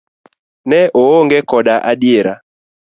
[0.73, 2.33] Ne oonge koda adiera.